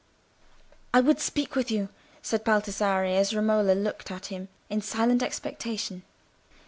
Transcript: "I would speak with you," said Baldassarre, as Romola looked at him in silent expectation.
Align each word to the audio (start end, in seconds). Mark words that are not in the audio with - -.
"I 0.95 0.99
would 0.99 1.19
speak 1.19 1.55
with 1.55 1.69
you," 1.69 1.89
said 2.23 2.43
Baldassarre, 2.43 3.05
as 3.05 3.35
Romola 3.35 3.73
looked 3.73 4.09
at 4.09 4.25
him 4.33 4.47
in 4.67 4.81
silent 4.81 5.21
expectation. 5.21 6.01